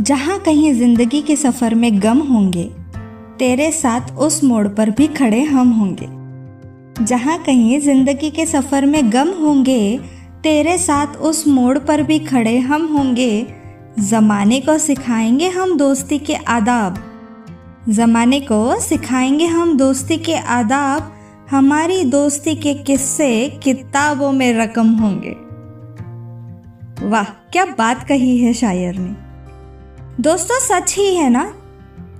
[0.00, 2.64] जहाँ कहीं ज़िंदगी के सफ़र में गम होंगे,
[3.38, 6.08] तेरे साथ उस मोड़ पर भी खड़े हम होंगे।
[7.04, 9.98] जहाँ कहीं ज़िंदगी के सफ़र में गम होंगे,
[10.42, 13.46] तेरे साथ उस मोड़ पर भी खड़े हम होंगे।
[13.98, 16.98] जमाने को सिखाएँगे हम दोस्ती के आदाब।
[17.88, 21.14] जमाने को सिखाएँगे हम दोस्ती के आदाब।
[21.50, 25.36] हमारी दोस्ती के किस्से किताबों में रकम होंगे।
[27.08, 29.23] वाह, क्या बात कही है शायर ने।
[30.20, 31.54] दोस्तों, सच ही है ना?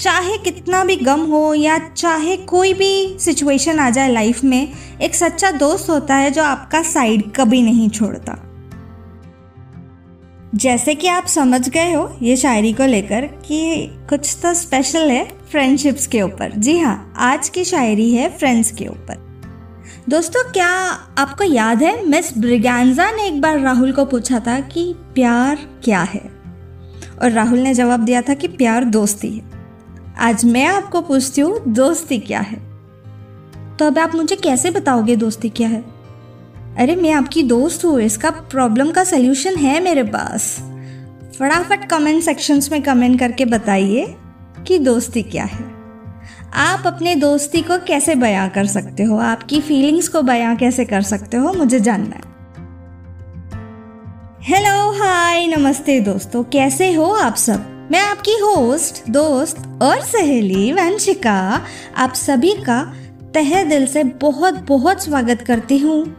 [0.00, 5.14] चाहे कितना भी गम हो या चाहे कोई भी सिचुएशन आ जाए लाइफ में, एक
[5.14, 8.46] सच्चा दोस्त होता है जो आपका साइड कभी नहीं छोड़ता।
[10.54, 15.24] जैसे कि आप समझ गए हो ये शायरी को लेकर कि कुछ तो स्पेशल है
[15.50, 19.30] फ्रेंडशिप्स के ऊपर। जी हाँ आज की शायरी है फ्रेंड्स के ऊपर।
[20.08, 20.68] दोस्तों, क्या
[21.18, 22.06] आपको याद है?
[22.06, 26.39] मिस ब्रिगेंजा ने एक बार राहुल को पूछा था कि प्यार क्या है?
[27.22, 29.42] और राहुल ने जवाब दिया था कि प्यार दोस्ती है।
[30.18, 32.70] आज मैं आपको पूछती हूँ, दोस्ती क्या है?
[33.78, 35.84] तो अब आप मुझे कैसे बताओगे दोस्ती क्या है?
[36.78, 40.58] अरे, मैं आपकी दोस्त हूँ, इसका प्रॉब्लम का सलूशन है मेरे पास।
[41.38, 44.16] फटाफट कमेंट सेक्शंस में कमेंट करके बताइए
[44.66, 45.64] कि दोस्ती क्या है।
[46.54, 49.16] आप अपने दोस्ती को कैसे बयां कर सकते हो?
[49.16, 51.52] आपकी फीलिंग्स को बयां कैसे कर सकते हो?
[51.52, 52.30] मुझे जानना है।
[54.42, 54.79] हेलो
[55.60, 57.88] नमस्ते दोस्तों, कैसे हो आप सब?
[57.92, 61.62] मैं आपकी होस्ट दोस्त और सहेली वंशिका,
[61.96, 62.94] आप सभी का
[63.34, 66.16] तहे दिल से बहुत बहुत स्वागत करती हूँ।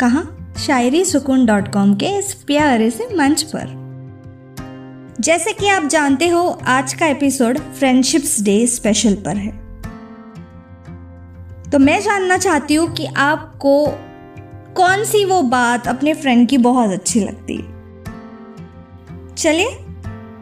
[0.00, 0.22] कहा?
[0.66, 3.66] शायरी सुकून डॉट कॉम के इस प्यारे से मंच पर।
[5.20, 9.52] जैसे कि आप जानते हो, आज का एपिसोड फ्रेंडशिप्स डे स्पेशल पर है।
[11.70, 13.86] तो मैं जानना चाहती हूँ कि आपको
[14.76, 17.56] कौन सी वो बात अपने फ्रेंड की बहुत अच्छी लगती
[19.36, 19.68] चलिए,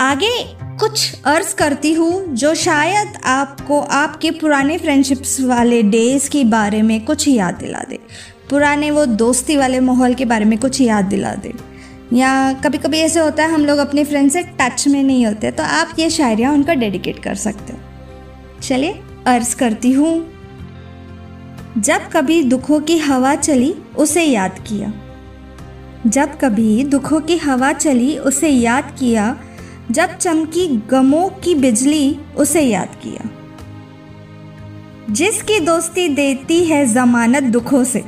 [0.00, 0.30] आगे
[0.78, 7.04] कुछ अर्ज़ करती हूँ जो शायद आपको आपके पुराने फ्रेंडशिप्स वाले डेज़ के बारे में
[7.04, 7.98] कुछ याद दिला दे।
[8.50, 11.52] पुराने वो दोस्ती वाले माहौल के बारे में कुछ याद दिला दे।
[12.12, 15.50] या कभी कभी ऐसे होता है, हम लोग अपने फ्रेंड से टच में नहीं होते
[15.50, 17.78] तो आप ये शायरियाँ उनका डेडिकेट कर सकते हो।
[18.62, 20.14] चलिए, अर्ज़ करती हूँ।
[21.78, 24.92] जब कभी दुखों की हवा चली, उसे याद किया।
[26.06, 29.40] जब कभी दुखों की हवा चली, उसे याद किया।
[29.90, 33.30] जब चमकी गमों की बिजली, उसे याद किया।
[35.10, 38.04] जिसकी दोस्ती देती है जमानत दुखों से।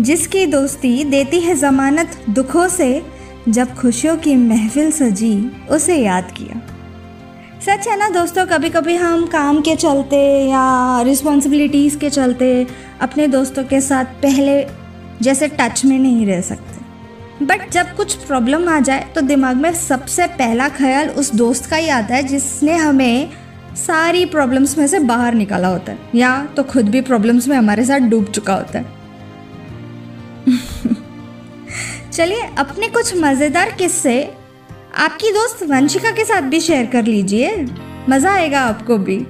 [0.00, 3.02] जिसकी दोस्ती देती है जमानत दुखों से।
[3.48, 6.62] जब खुशियों की महफिल सजी, उसे याद किया।
[7.60, 12.66] सच है ना दोस्तों कभी कभी हम काम के चलते या रिस्पॉन्सिबिलिटीज़ के चलते
[13.00, 14.66] अपने दोस्तों के साथ पहले
[15.22, 16.85] जैसे टच में नहीं रह सकते।
[17.42, 21.76] बट जब कुछ प्रॉब्लम आ जाए तो दिमाग में सबसे पहला ख्याल उस दोस्त का
[21.76, 23.30] ही आता है, जिसने हमें
[23.76, 27.84] सारी प्रॉब्लम्स में से बाहर निकाला होता है। या तो खुद भी प्रॉब्लम्स में हमारे
[27.84, 28.84] साथ डूब चुका होता है।
[32.12, 34.34] चलिए, अपने कुछ मज़ेदार किस्से
[34.96, 37.66] आपकी दोस्त वंशिका के साथ भी शेयर कर लीजिए।
[38.08, 39.26] मज़ा आएगा आपको भी।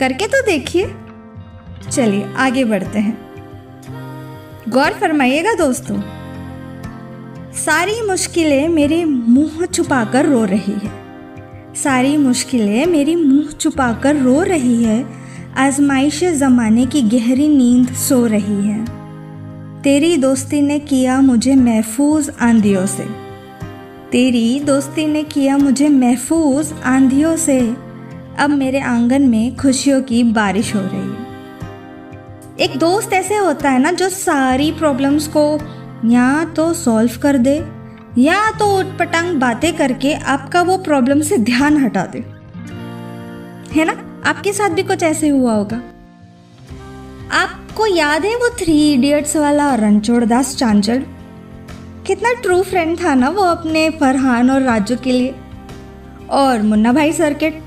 [0.00, 0.94] करके तो देखिए।
[1.90, 3.18] चलिए, आगे बढ़ते हैं।
[4.68, 6.21] गौर फरमाइएगा दोस्तों।
[7.56, 10.90] सारी मुश्किलें मेरे मुँह छुपाकर रो रही है।
[11.74, 15.06] सारी मुश्किलें मेरी मुँह छुपाकर रो रही है।
[15.56, 18.84] आजमाइश ज़माने की गहरी नींद सो रही है।
[19.82, 23.06] तेरी दोस्ती ने किया मुझे महफूज आंधियों से।
[24.12, 27.76] तेरी दोस्ती ने किया मुझे महफूज आंधियों से।
[28.38, 31.32] अब मेरे आँगन में खुशियों की बारिश हो रही है।
[32.60, 35.58] एक दोस्त ऐसे होता है ना जो सारी प्रॉब्लम्स को
[36.04, 37.54] या तो सॉल्व कर दे,
[38.18, 42.18] या तो उटपटांग बातें करके आपका वो प्रॉब्लम से ध्यान हटा दे।
[43.72, 43.92] है ना?
[44.26, 45.76] आपके साथ भी कुछ ऐसे हुआ होगा।
[47.32, 50.98] आपको याद है वो थ्री इडियट्स वाला रणछोड़ दास चांचड़?
[52.06, 55.34] कितना ट्रू फ्रेंड था ना वो अपने फरहान और राजू के लिए।
[56.30, 57.62] और मुन्ना भाई सर्किट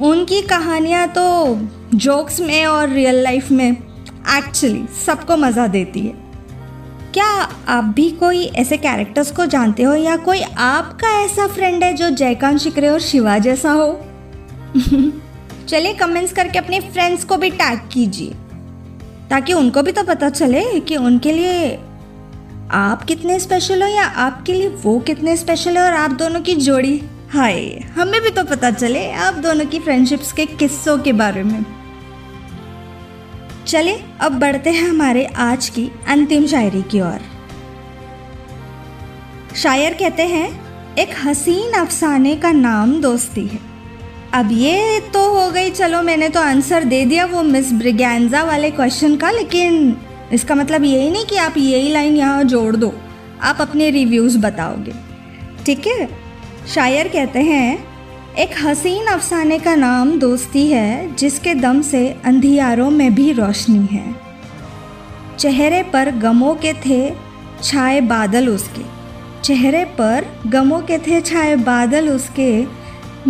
[0.00, 1.58] उनकी कहानियाँ तो
[1.94, 6.25] जोक्स में और रियल लाइफ में एक्चुअली सबको मज़ा देती है।
[7.16, 11.94] क्या आप भी कोई ऐसे कैरेक्टर्स को जानते हो या कोई आपका ऐसा फ्रेंड है
[11.94, 14.00] जो जयकांत शिकरे और शिवा जैसा हो?
[15.68, 18.30] चलिए कमेंट्स करके अपने फ्रेंड्स को भी टैग कीजिए।
[19.30, 21.78] ताकि उनको भी तो पता चले कि उनके लिए
[22.70, 26.54] आप कितने स्पेशल हो या आपके लिए वो कितने स्पेशल है और आप दोनों की
[26.54, 27.64] जोड़ी। हाय,
[27.96, 31.75] हमें भी तो पता चले आप दोनों की फ्रेंडशिप्स के किस्सों के बारे में।
[33.66, 37.20] चलिए अब बढ़ते हैं हमारे आज की अंतिम शायरी की ओर।
[39.56, 40.48] शायर कहते हैं,
[40.96, 43.58] एक हसीन अफसाने का नाम दोस्ती है।
[44.34, 48.70] अब ये तो हो गई, चलो मैंने तो आंसर दे दिया वो मिस ब्रिगेंजा वाले
[48.70, 49.96] क्वेश्चन का, लेकिन
[50.32, 52.92] इसका मतलब यही नहीं कि आप यही लाइन यहाँ जोड़ दो।
[53.42, 54.92] आप अपने रिव्यूज़ बताओगे।
[55.66, 56.08] ठीक है?
[56.74, 57.95] शायर कहते हैं
[58.38, 64.14] एक हसीन अफसाने का नाम दोस्ती है, जिसके दम से अंधियारों में भी रोशनी है।
[65.38, 67.14] चेहरे पर गमों के थे
[67.62, 68.82] छाए बादल उसके।
[69.42, 72.66] चेहरे पर गमों के थे छाए बादल उसके,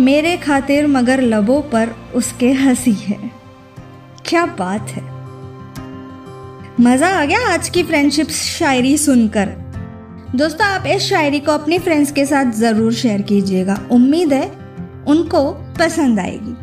[0.01, 3.31] मेरे खातिर मगर लबों पर उसके हँसी है।
[4.25, 5.03] क्या बात है।
[6.81, 9.45] मज़ा आ गया आज की फ्रेंडशिप शायरी सुनकर।
[10.35, 14.66] दोस्तों, आप इस शायरी को अपनी फ्रेंड्स के साथ ज़रूर शेयर कीजिएगा। उम्मीद है
[15.07, 16.55] उनको पसंद आएगी।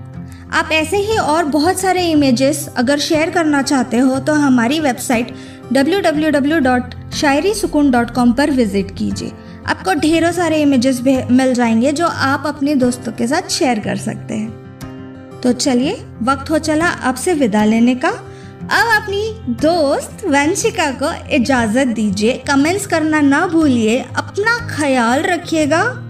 [0.53, 5.35] आप ऐसे ही और बहुत सारे इमेजेस अगर शेयर करना चाहते हो तो हमारी वेबसाइट
[5.73, 9.33] www.शायरीसुकून.com पर विज़िट कीजिए।
[9.67, 11.01] आपको ढेरों सारे इमेजेस
[11.31, 14.65] मिल जाएँगे जो आप अपने दोस्तों के साथ शेयर कर सकते हैं।
[15.43, 21.87] तो चलिए, वक्त हो चला आपसे विदा लेने का। अब अपनी दोस्त वंशिका को इजाज़त
[21.87, 26.04] दीजिए। कमेंट्स करना ना भूलिए। अपना ख्याल रखिएगा।